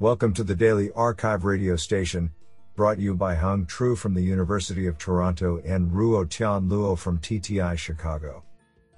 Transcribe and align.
Welcome 0.00 0.34
to 0.34 0.42
the 0.42 0.56
Daily 0.56 0.90
Archive 0.96 1.44
radio 1.44 1.76
station, 1.76 2.32
brought 2.74 2.98
you 2.98 3.14
by 3.14 3.36
Hung 3.36 3.64
Tru 3.64 3.94
from 3.94 4.12
the 4.12 4.20
University 4.20 4.88
of 4.88 4.98
Toronto 4.98 5.62
and 5.64 5.88
Ruo 5.92 6.28
Tian 6.28 6.68
Luo 6.68 6.98
from 6.98 7.20
TTI 7.20 7.78
Chicago. 7.78 8.42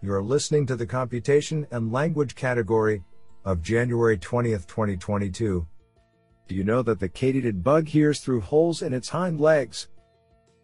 You 0.00 0.14
are 0.14 0.22
listening 0.22 0.64
to 0.66 0.74
the 0.74 0.86
Computation 0.86 1.66
and 1.70 1.92
Language 1.92 2.34
category 2.34 3.04
of 3.44 3.60
January 3.60 4.16
20th, 4.16 4.66
2022. 4.66 5.66
Do 6.48 6.54
you 6.54 6.64
know 6.64 6.80
that 6.80 6.98
the 6.98 7.10
katydid 7.10 7.62
bug 7.62 7.88
hears 7.88 8.20
through 8.20 8.40
holes 8.40 8.80
in 8.80 8.94
its 8.94 9.10
hind 9.10 9.38
legs? 9.38 9.88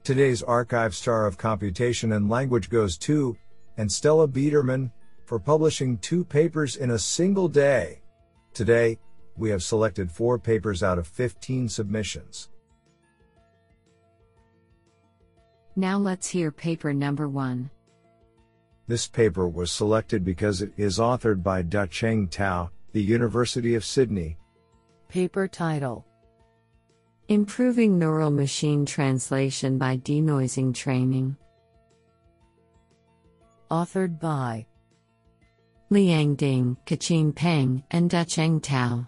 Today's 0.02 0.42
archive 0.42 0.94
star 0.94 1.26
of 1.26 1.36
computation 1.36 2.12
and 2.12 2.30
language 2.30 2.70
goes 2.70 2.96
to, 2.98 3.36
and 3.76 3.92
Stella 3.92 4.26
Biederman, 4.26 4.92
for 5.26 5.38
publishing 5.38 5.98
two 5.98 6.24
papers 6.24 6.76
in 6.76 6.92
a 6.92 6.98
single 6.98 7.48
day. 7.48 8.00
Today, 8.54 8.98
we 9.36 9.50
have 9.50 9.62
selected 9.62 10.10
four 10.10 10.38
papers 10.38 10.82
out 10.82 10.98
of 10.98 11.06
15 11.06 11.68
submissions. 11.68 12.48
Now 15.74 15.96
let's 15.96 16.28
hear 16.28 16.50
paper 16.50 16.92
number 16.92 17.28
one. 17.28 17.70
This 18.88 19.06
paper 19.06 19.48
was 19.48 19.72
selected 19.72 20.24
because 20.24 20.60
it 20.60 20.72
is 20.76 20.98
authored 20.98 21.42
by 21.42 21.62
Da-Cheng 21.62 22.28
Tao, 22.28 22.70
the 22.92 23.02
University 23.02 23.74
of 23.74 23.84
Sydney. 23.84 24.36
Paper 25.08 25.48
title 25.48 26.04
Improving 27.28 27.98
Neural 27.98 28.30
Machine 28.30 28.84
Translation 28.84 29.78
by 29.78 29.96
Denoising 29.96 30.74
Training. 30.74 31.36
Authored 33.70 34.20
by 34.20 34.66
Liang 35.88 36.34
Ding, 36.34 36.76
Keqin 36.84 37.34
Peng, 37.34 37.82
and 37.90 38.10
Da-Cheng 38.10 38.60
Tao. 38.60 39.06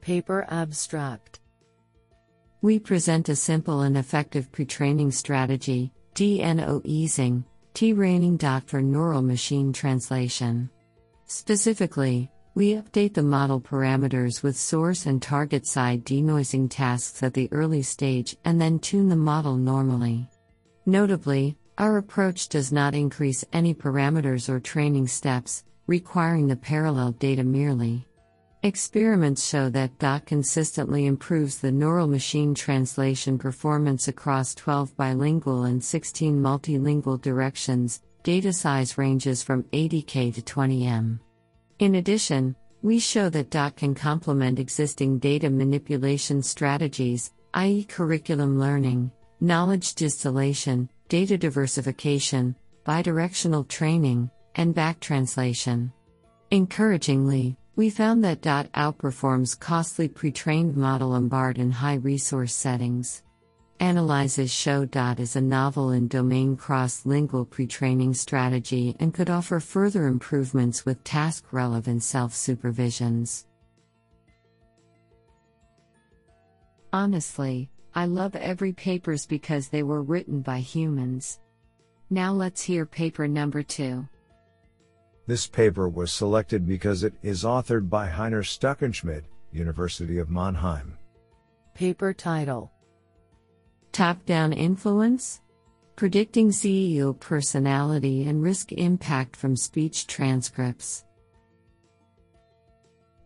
Paper 0.00 0.46
Abstract 0.48 1.40
We 2.62 2.78
present 2.78 3.28
a 3.28 3.36
simple 3.36 3.82
and 3.82 3.98
effective 3.98 4.50
pre-training 4.50 5.12
strategy, 5.12 5.92
DNO 6.14 6.80
easing, 6.84 7.44
T-raining 7.74 8.36
dot 8.38 8.64
for 8.66 8.80
neural 8.80 9.22
machine 9.22 9.72
translation. 9.72 10.70
Specifically, 11.26 12.30
we 12.54 12.74
update 12.74 13.14
the 13.14 13.22
model 13.22 13.60
parameters 13.60 14.42
with 14.42 14.56
source 14.56 15.06
and 15.06 15.22
target 15.22 15.66
side 15.66 16.04
denoising 16.04 16.68
tasks 16.68 17.22
at 17.22 17.34
the 17.34 17.48
early 17.52 17.82
stage 17.82 18.36
and 18.44 18.60
then 18.60 18.78
tune 18.78 19.08
the 19.08 19.16
model 19.16 19.56
normally. 19.56 20.28
Notably, 20.86 21.56
our 21.78 21.98
approach 21.98 22.48
does 22.48 22.72
not 22.72 22.94
increase 22.94 23.44
any 23.52 23.74
parameters 23.74 24.48
or 24.48 24.60
training 24.60 25.08
steps, 25.08 25.64
requiring 25.86 26.48
the 26.48 26.56
parallel 26.56 27.12
data 27.12 27.44
merely. 27.44 28.06
Experiments 28.62 29.48
show 29.48 29.70
that 29.70 29.98
DOT 29.98 30.26
consistently 30.26 31.06
improves 31.06 31.58
the 31.58 31.72
neural 31.72 32.06
machine 32.06 32.54
translation 32.54 33.38
performance 33.38 34.06
across 34.06 34.54
12 34.54 34.94
bilingual 34.98 35.64
and 35.64 35.82
16 35.82 36.38
multilingual 36.38 37.18
directions, 37.18 38.02
data 38.22 38.52
size 38.52 38.98
ranges 38.98 39.42
from 39.42 39.62
80k 39.72 40.34
to 40.34 40.42
20m. 40.42 41.20
In 41.78 41.94
addition, 41.94 42.54
we 42.82 42.98
show 42.98 43.30
that 43.30 43.48
DOT 43.48 43.76
can 43.76 43.94
complement 43.94 44.58
existing 44.58 45.18
data 45.18 45.48
manipulation 45.48 46.42
strategies, 46.42 47.32
i.e., 47.54 47.84
curriculum 47.84 48.60
learning, 48.60 49.10
knowledge 49.40 49.94
distillation, 49.94 50.86
data 51.08 51.38
diversification, 51.38 52.54
bidirectional 52.84 53.66
training, 53.66 54.30
and 54.56 54.74
back 54.74 55.00
translation. 55.00 55.90
Encouragingly, 56.50 57.56
we 57.80 57.88
found 57.88 58.22
that 58.22 58.42
DOT 58.42 58.70
outperforms 58.72 59.58
costly 59.58 60.06
pre 60.06 60.30
trained 60.30 60.76
model 60.76 61.12
mBART 61.12 61.56
in 61.56 61.70
high 61.70 61.94
resource 61.94 62.54
settings. 62.54 63.22
Analyses 63.80 64.52
show 64.52 64.84
DOT 64.84 65.18
is 65.18 65.34
a 65.34 65.40
novel 65.40 65.88
and 65.88 66.10
domain 66.10 66.58
cross 66.58 67.06
lingual 67.06 67.46
pre 67.46 67.66
training 67.66 68.12
strategy 68.12 68.94
and 69.00 69.14
could 69.14 69.30
offer 69.30 69.60
further 69.60 70.08
improvements 70.08 70.84
with 70.84 71.02
task 71.04 71.54
relevant 71.54 72.02
self 72.02 72.34
supervisions. 72.34 73.46
Honestly, 76.92 77.70
I 77.94 78.04
love 78.04 78.36
every 78.36 78.74
papers 78.74 79.24
because 79.24 79.68
they 79.68 79.84
were 79.84 80.02
written 80.02 80.42
by 80.42 80.58
humans. 80.58 81.40
Now 82.10 82.34
let's 82.34 82.60
hear 82.60 82.84
paper 82.84 83.26
number 83.26 83.62
2. 83.62 84.06
This 85.26 85.46
paper 85.46 85.88
was 85.88 86.12
selected 86.12 86.66
because 86.66 87.04
it 87.04 87.14
is 87.22 87.44
authored 87.44 87.88
by 87.88 88.08
Heiner 88.08 88.44
Stuckenschmidt, 88.44 89.24
University 89.52 90.18
of 90.18 90.30
Mannheim. 90.30 90.96
Paper 91.74 92.12
title 92.12 92.72
Top 93.92 94.24
Down 94.26 94.52
Influence? 94.52 95.40
Predicting 95.96 96.50
CEO 96.50 97.18
Personality 97.18 98.26
and 98.28 98.42
Risk 98.42 98.72
Impact 98.72 99.36
from 99.36 99.54
Speech 99.56 100.06
Transcripts. 100.06 101.04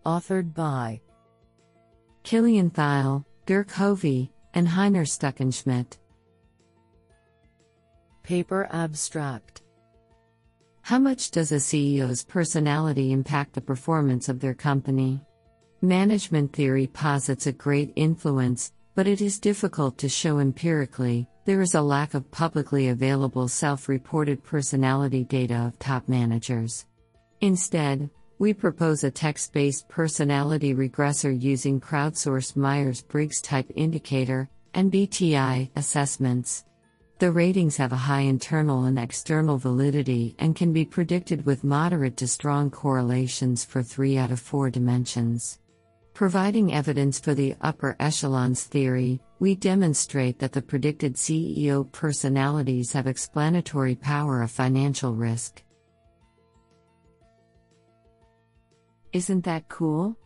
Authored 0.04 0.52
by 0.52 1.00
Kilian 2.24 2.72
Theil, 2.72 3.24
Dirk 3.46 3.70
Hovy, 3.70 4.30
and 4.54 4.66
Heiner 4.66 5.06
Stuckenschmidt. 5.06 5.98
Paper 8.22 8.68
Abstract 8.72 9.62
how 10.84 10.98
much 10.98 11.30
does 11.30 11.50
a 11.50 11.54
CEO's 11.54 12.22
personality 12.22 13.10
impact 13.10 13.54
the 13.54 13.60
performance 13.62 14.28
of 14.28 14.38
their 14.38 14.52
company? 14.52 15.18
Management 15.80 16.52
theory 16.52 16.86
posits 16.88 17.46
a 17.46 17.52
great 17.52 17.90
influence, 17.96 18.70
but 18.94 19.06
it 19.06 19.22
is 19.22 19.40
difficult 19.40 19.96
to 19.96 20.10
show 20.10 20.40
empirically. 20.40 21.26
There 21.46 21.62
is 21.62 21.74
a 21.74 21.80
lack 21.80 22.12
of 22.12 22.30
publicly 22.30 22.88
available 22.88 23.48
self 23.48 23.88
reported 23.88 24.44
personality 24.44 25.24
data 25.24 25.54
of 25.54 25.78
top 25.78 26.06
managers. 26.06 26.84
Instead, 27.40 28.10
we 28.38 28.52
propose 28.52 29.04
a 29.04 29.10
text 29.10 29.54
based 29.54 29.88
personality 29.88 30.74
regressor 30.74 31.32
using 31.40 31.80
crowdsourced 31.80 32.56
Myers 32.56 33.00
Briggs 33.00 33.40
type 33.40 33.72
indicator 33.74 34.50
MBTI 34.74 35.70
assessments. 35.76 36.66
The 37.18 37.30
ratings 37.30 37.76
have 37.76 37.92
a 37.92 37.96
high 37.96 38.22
internal 38.22 38.84
and 38.84 38.98
external 38.98 39.56
validity 39.56 40.34
and 40.40 40.56
can 40.56 40.72
be 40.72 40.84
predicted 40.84 41.46
with 41.46 41.62
moderate 41.62 42.16
to 42.16 42.26
strong 42.26 42.70
correlations 42.70 43.64
for 43.64 43.84
three 43.84 44.18
out 44.18 44.32
of 44.32 44.40
four 44.40 44.68
dimensions. 44.68 45.60
Providing 46.12 46.72
evidence 46.72 47.18
for 47.18 47.34
the 47.34 47.54
upper 47.60 47.96
echelons 47.98 48.64
theory, 48.64 49.20
we 49.40 49.54
demonstrate 49.54 50.38
that 50.38 50.52
the 50.52 50.62
predicted 50.62 51.14
CEO 51.14 51.90
personalities 51.92 52.92
have 52.92 53.06
explanatory 53.06 53.96
power 53.96 54.42
of 54.42 54.50
financial 54.50 55.14
risk. 55.14 55.62
Isn't 59.12 59.44
that 59.44 59.68
cool? 59.68 60.16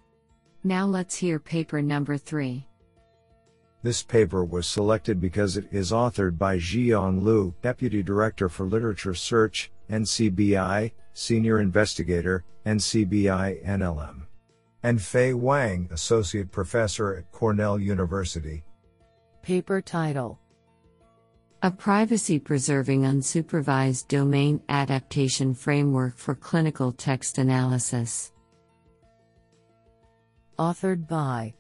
Now 0.63 0.87
let's 0.87 1.17
hear 1.17 1.39
paper 1.39 1.83
number 1.83 2.17
three. 2.17 2.68
This 3.83 4.03
paper 4.03 4.45
was 4.45 4.67
selected 4.67 5.21
because 5.21 5.57
it 5.57 5.69
is 5.71 5.93
authored 5.93 6.37
by 6.37 6.57
Zhiyong 6.59 7.23
Lu, 7.23 7.55
Deputy 7.63 8.03
Director 8.03 8.49
for 8.49 8.67
Literature 8.67 9.15
Search, 9.15 9.71
NCBI, 9.89 10.91
Senior 11.13 11.61
Investigator, 11.61 12.45
NCBI 12.67 13.65
NLM, 13.65 14.23
and 14.83 15.01
Fei 15.01 15.33
Wang, 15.33 15.89
Associate 15.93 16.51
Professor 16.51 17.15
at 17.15 17.31
Cornell 17.31 17.79
University. 17.79 18.65
Paper 19.43 19.81
title 19.81 20.41
A 21.63 21.71
privacy 21.71 22.41
preserving 22.41 23.03
unsupervised 23.03 24.09
domain 24.09 24.61
adaptation 24.69 25.55
framework 25.55 26.19
for 26.19 26.35
clinical 26.35 26.91
text 26.91 27.39
analysis. 27.39 28.33
Authored 30.59 31.07
by 31.07 31.55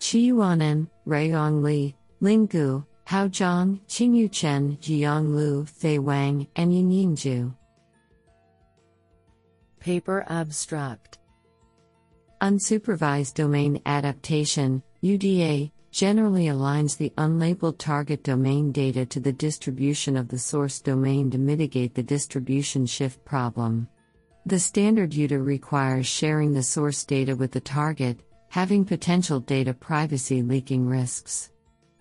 Qiyuan 0.00 0.62
An, 0.62 0.88
Rayong 1.06 1.62
Li, 1.62 1.94
Lin 2.20 2.46
Gu, 2.46 2.84
Haozhang, 3.06 3.80
Qingyu 3.86 4.30
Chen, 4.32 4.78
Jiang 4.78 5.34
Lu, 5.34 5.66
Fei 5.66 5.98
Wang, 5.98 6.46
and 6.56 6.72
Yingying 6.72 7.12
Zhu. 7.12 7.54
Paper 9.78 10.24
Abstract 10.28 11.18
Unsupervised 12.40 13.34
Domain 13.34 13.82
Adaptation, 13.84 14.82
UDA, 15.02 15.70
generally 15.90 16.46
aligns 16.46 16.96
the 16.96 17.12
unlabeled 17.18 17.76
target 17.76 18.22
domain 18.22 18.72
data 18.72 19.04
to 19.04 19.20
the 19.20 19.32
distribution 19.32 20.16
of 20.16 20.28
the 20.28 20.38
source 20.38 20.80
domain 20.80 21.30
to 21.30 21.38
mitigate 21.38 21.94
the 21.94 22.02
distribution 22.02 22.86
shift 22.86 23.22
problem. 23.24 23.88
The 24.46 24.58
standard 24.58 25.10
UDA 25.10 25.44
requires 25.44 26.06
sharing 26.06 26.54
the 26.54 26.62
source 26.62 27.04
data 27.04 27.36
with 27.36 27.52
the 27.52 27.60
target, 27.60 28.20
having 28.50 28.84
potential 28.84 29.38
data 29.38 29.72
privacy 29.72 30.42
leaking 30.42 30.86
risks. 30.86 31.50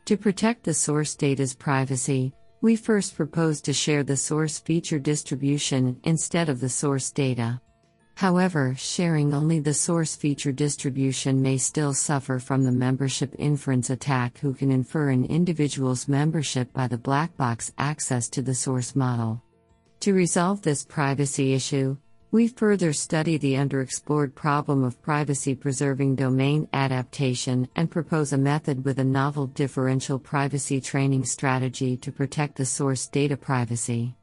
To 0.06 0.18
protect 0.18 0.64
the 0.64 0.74
source 0.74 1.16
data's 1.16 1.54
privacy, 1.54 2.34
we 2.62 2.76
first 2.76 3.16
propose 3.16 3.62
to 3.62 3.72
share 3.72 4.04
the 4.04 4.18
source 4.18 4.58
feature 4.58 4.98
distribution 5.00 6.00
instead 6.04 6.50
of 6.50 6.60
the 6.60 6.68
source 6.68 7.12
data. 7.12 7.62
However, 8.16 8.74
sharing 8.78 9.34
only 9.34 9.60
the 9.60 9.74
source 9.74 10.16
feature 10.16 10.52
distribution 10.52 11.42
may 11.42 11.58
still 11.58 11.94
suffer 11.94 12.40
from 12.40 12.64
the 12.64 12.72
membership 12.72 13.34
inference 13.38 13.92
attack, 13.92 14.40
who 14.40 14.54
can 14.54 14.72
infer 14.72 15.10
an 15.10 15.26
individual's 15.26 16.08
membership 16.08 16.74
by 16.74 16.88
the 16.88 16.98
black 16.98 17.38
box 17.38 17.72
access 17.78 18.28
to 18.30 18.42
the 18.42 18.56
source 18.56 18.96
model. 18.96 19.42
To 20.02 20.14
resolve 20.14 20.64
this 20.64 20.84
privacy 20.84 21.54
issue, 21.54 21.96
we 22.32 22.48
further 22.48 22.94
study 22.94 23.38
the 23.38 23.56
underexplored 23.56 24.36
problem 24.36 24.84
of 24.84 25.02
privacy 25.02 25.56
preserving 25.56 26.16
domain 26.16 26.68
adaptation 26.74 27.68
and 27.76 27.90
propose 27.90 28.34
a 28.34 28.38
method 28.38 28.86
with 28.86 29.00
a 29.00 29.04
novel 29.04 29.48
differential 29.48 30.20
privacy 30.20 30.80
training 30.80 31.26
strategy 31.26 31.98
to 31.98 32.12
protect 32.12 32.56
the 32.56 32.66
source 32.66 33.08
data 33.08 33.36
privacy. 33.36 34.14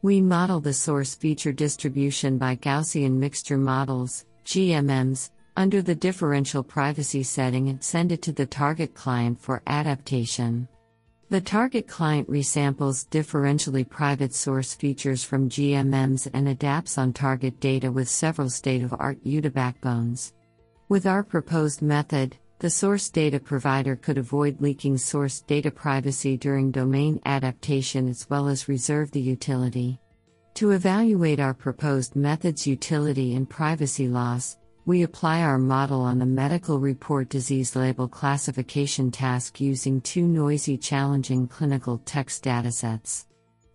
We 0.00 0.22
model 0.22 0.60
the 0.60 0.72
source 0.72 1.14
feature 1.14 1.52
distribution 1.52 2.38
by 2.38 2.56
Gaussian 2.56 3.18
mixture 3.18 3.58
models, 3.58 4.24
GMMs, 4.46 5.30
under 5.54 5.82
the 5.82 5.94
differential 5.94 6.62
privacy 6.62 7.22
setting 7.22 7.68
and 7.68 7.84
send 7.84 8.10
it 8.10 8.22
to 8.22 8.32
the 8.32 8.46
target 8.46 8.94
client 8.94 9.38
for 9.38 9.62
adaptation. 9.66 10.66
The 11.30 11.40
target 11.40 11.86
client 11.86 12.28
resamples 12.28 13.08
differentially 13.08 13.88
private 13.88 14.34
source 14.34 14.74
features 14.74 15.22
from 15.22 15.48
GMMs 15.48 16.28
and 16.34 16.48
adapts 16.48 16.98
on 16.98 17.12
target 17.12 17.60
data 17.60 17.92
with 17.92 18.08
several 18.08 18.50
state 18.50 18.82
of 18.82 18.92
art 18.98 19.24
UDA 19.24 19.52
backbones. 19.52 20.32
With 20.88 21.06
our 21.06 21.22
proposed 21.22 21.82
method, 21.82 22.36
the 22.58 22.68
source 22.68 23.08
data 23.10 23.38
provider 23.38 23.94
could 23.94 24.18
avoid 24.18 24.60
leaking 24.60 24.98
source 24.98 25.40
data 25.42 25.70
privacy 25.70 26.36
during 26.36 26.72
domain 26.72 27.20
adaptation 27.24 28.08
as 28.08 28.28
well 28.28 28.48
as 28.48 28.66
reserve 28.66 29.12
the 29.12 29.20
utility. 29.20 30.00
To 30.54 30.72
evaluate 30.72 31.38
our 31.38 31.54
proposed 31.54 32.16
method's 32.16 32.66
utility 32.66 33.36
and 33.36 33.48
privacy 33.48 34.08
loss, 34.08 34.56
we 34.90 35.04
apply 35.04 35.40
our 35.40 35.56
model 35.56 36.00
on 36.00 36.18
the 36.18 36.26
medical 36.26 36.80
report 36.80 37.28
disease 37.28 37.76
label 37.76 38.08
classification 38.08 39.08
task 39.08 39.60
using 39.60 40.00
two 40.00 40.26
noisy 40.26 40.76
challenging 40.76 41.46
clinical 41.46 41.98
text 41.98 42.42
datasets. 42.42 43.26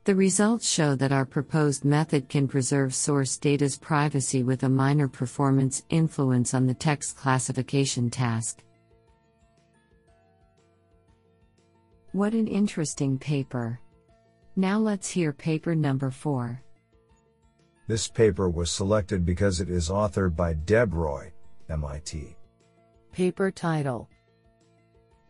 The 0.04 0.14
results 0.14 0.70
show 0.70 0.94
that 0.96 1.14
our 1.14 1.24
proposed 1.24 1.86
method 1.86 2.28
can 2.28 2.50
preserve 2.50 2.94
source 2.94 3.38
data's 3.38 3.78
privacy 3.78 4.44
with 4.44 4.64
a 4.64 4.70
minor 4.70 5.08
performance 5.08 5.84
influence 5.90 6.54
on 6.54 6.68
the 6.68 6.74
text 6.74 7.16
classification 7.16 8.10
task. 8.10 8.62
What 12.12 12.34
an 12.34 12.50
interesting 12.50 13.18
paper. 13.18 13.80
Now 14.58 14.80
let's 14.80 15.10
hear 15.10 15.32
paper 15.32 15.76
number 15.76 16.12
4. 16.12 16.62
This 17.88 18.08
paper 18.08 18.50
was 18.50 18.72
selected 18.72 19.26
because 19.26 19.60
it 19.62 19.70
is 19.70 19.90
authored 19.90 20.36
by 20.36 20.54
Deb 20.54 20.94
Roy, 20.94 21.32
MIT. 21.70 22.36
Paper 23.12 23.52
title 23.52 24.10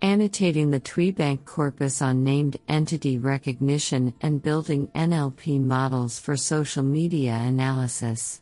Annotating 0.01 0.71
the 0.71 0.79
TweeBank 0.79 1.45
corpus 1.45 2.01
on 2.01 2.23
named 2.23 2.57
entity 2.67 3.17
recognition 3.17 4.13
and 4.21 4.41
building 4.41 4.87
NLP 4.95 5.61
models 5.61 6.17
for 6.17 6.37
social 6.37 6.83
media 6.83 7.33
analysis. 7.33 8.41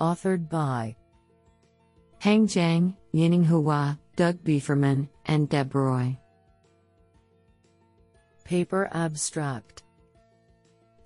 Authored 0.00 0.48
by 0.48 0.96
Heng 2.18 2.46
Zhang, 2.46 2.96
Yining 3.14 3.44
Hua, 3.44 3.98
Doug 4.16 4.42
Beeferman, 4.42 5.08
and 5.26 5.48
Deb 5.50 5.74
Roy. 5.74 6.18
Paper 8.44 8.88
Abstract 8.92 9.83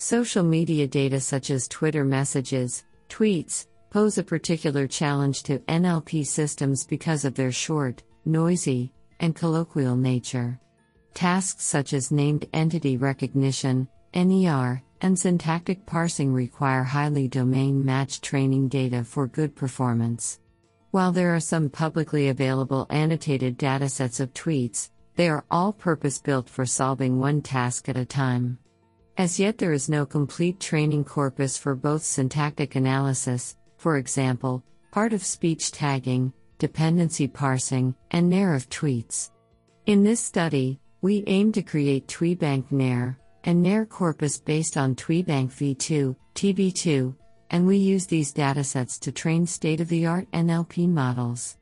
Social 0.01 0.45
media 0.45 0.87
data 0.87 1.19
such 1.19 1.51
as 1.51 1.67
Twitter 1.67 2.05
messages, 2.05 2.85
tweets, 3.09 3.67
pose 3.91 4.17
a 4.17 4.23
particular 4.23 4.87
challenge 4.87 5.43
to 5.43 5.59
NLP 5.61 6.25
systems 6.25 6.87
because 6.87 7.25
of 7.25 7.35
their 7.35 7.51
short, 7.51 8.05
noisy, 8.25 8.93
and 9.19 9.35
colloquial 9.35 9.97
nature. 9.97 10.61
Tasks 11.15 11.65
such 11.65 11.93
as 11.95 12.13
named 12.13 12.47
entity 12.53 12.97
recognition, 12.97 13.89
NER, 14.15 14.85
and 15.01 15.19
syntactic 15.19 15.85
parsing 15.85 16.33
require 16.33 16.85
highly 16.85 17.27
domain 17.27 17.85
matched 17.85 18.23
training 18.23 18.69
data 18.69 19.03
for 19.03 19.27
good 19.27 19.57
performance. 19.57 20.39
While 20.93 21.11
there 21.11 21.35
are 21.35 21.41
some 21.41 21.69
publicly 21.69 22.29
available 22.29 22.87
annotated 22.89 23.59
datasets 23.59 24.21
of 24.21 24.33
tweets, 24.33 24.91
they 25.17 25.29
are 25.29 25.45
all 25.51 25.73
purpose 25.73 26.21
built 26.21 26.49
for 26.49 26.65
solving 26.65 27.19
one 27.19 27.43
task 27.43 27.89
at 27.89 27.97
a 27.97 28.05
time. 28.05 28.59
As 29.19 29.41
yet, 29.41 29.59
there 29.59 29.73
is 29.73 29.89
no 29.89 30.07
complete 30.07 30.61
training 30.61 31.03
corpus 31.03 31.59
for 31.59 31.75
both 31.75 32.05
syntactic 32.05 32.77
analysis, 32.77 33.57
for 33.77 33.97
example, 33.97 34.63
part 34.93 35.13
of 35.13 35.25
speech 35.25 35.73
tagging, 35.73 36.33
dependency 36.59 37.27
parsing, 37.27 37.97
and 38.13 38.31
NER 38.31 38.55
of 38.55 38.71
tweets. 38.71 39.33
In 39.87 40.05
this 40.05 40.21
study, 40.21 40.79
we 41.03 41.25
aim 41.27 41.51
to 41.51 41.63
create 41.63 42.07
TweeBank 42.07 42.71
NER, 42.71 43.19
and 43.43 43.61
NER 43.61 43.87
corpus 43.87 44.39
based 44.39 44.77
on 44.77 44.95
TweeBank 44.95 45.51
v2, 45.51 46.15
TB2, 46.37 47.17
and 47.51 47.67
we 47.67 47.77
use 47.77 48.07
these 48.07 48.33
datasets 48.33 49.01
to 49.01 49.11
train 49.11 49.49
state 49.49 49.81
of 49.81 49.89
the 49.89 50.07
art 50.07 50.31
NLP 50.31 50.89
models. 50.89 51.58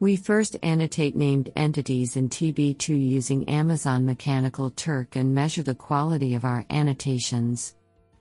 We 0.00 0.14
first 0.14 0.56
annotate 0.62 1.16
named 1.16 1.50
entities 1.56 2.16
in 2.16 2.28
TB2 2.28 2.88
using 2.88 3.48
Amazon 3.48 4.06
Mechanical 4.06 4.70
Turk 4.70 5.16
and 5.16 5.34
measure 5.34 5.64
the 5.64 5.74
quality 5.74 6.36
of 6.36 6.44
our 6.44 6.64
annotations. 6.70 7.74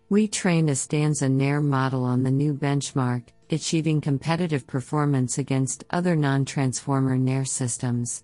We 0.09 0.27
train 0.27 0.69
a 0.69 0.75
stanza 0.75 1.29
NER 1.29 1.62
model 1.62 2.03
on 2.03 2.24
the 2.24 2.31
new 2.31 2.56
benchmark, 2.56 3.25
achieving 3.51 4.01
competitive 4.01 4.65
performance 4.65 5.38
against 5.38 5.83
other 5.91 6.15
non 6.15 6.45
transformer 6.45 7.15
NER 7.15 7.45
systems. 7.45 8.24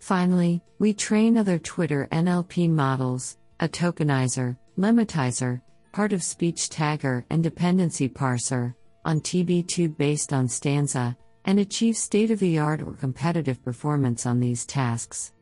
Finally, 0.00 0.62
we 0.78 0.92
train 0.92 1.38
other 1.38 1.58
Twitter 1.58 2.06
NLP 2.12 2.68
models, 2.68 3.38
a 3.60 3.68
tokenizer, 3.68 4.58
lemmatizer, 4.78 5.62
part 5.92 6.12
of 6.12 6.22
speech 6.22 6.68
tagger, 6.68 7.24
and 7.30 7.42
dependency 7.42 8.10
parser, 8.10 8.74
on 9.06 9.22
TB2 9.22 9.96
based 9.96 10.34
on 10.34 10.46
Stanza, 10.46 11.16
and 11.44 11.58
achieve 11.58 11.96
state 11.96 12.30
of 12.30 12.38
the 12.38 12.58
art 12.58 12.82
or 12.82 12.92
competitive 12.92 13.62
performance 13.62 14.26
on 14.26 14.40
these 14.40 14.66
tasks. 14.66 15.32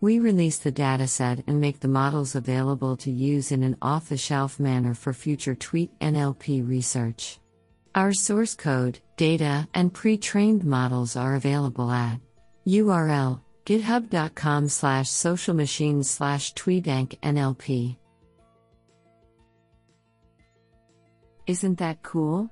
We 0.00 0.18
release 0.18 0.58
the 0.58 0.72
dataset 0.72 1.44
and 1.46 1.60
make 1.60 1.80
the 1.80 1.88
models 1.88 2.34
available 2.34 2.96
to 2.98 3.10
use 3.10 3.52
in 3.52 3.62
an 3.62 3.76
off 3.80 4.08
the 4.08 4.16
shelf 4.16 4.60
manner 4.60 4.94
for 4.94 5.12
future 5.12 5.54
Tweet 5.54 5.98
NLP 6.00 6.68
research. 6.68 7.38
Our 7.94 8.12
source 8.12 8.54
code, 8.54 8.98
data, 9.16 9.68
and 9.72 9.94
pre 9.94 10.18
trained 10.18 10.64
models 10.64 11.16
are 11.16 11.36
available 11.36 11.90
at 11.90 12.18
URL 12.66 13.40
github.com 13.64 14.68
slash 14.68 15.08
social 15.08 15.54
machines 15.54 16.10
slash 16.10 16.52
tweebank 16.54 17.18
NLP. 17.20 17.96
Isn't 21.46 21.78
that 21.78 22.02
cool? 22.02 22.50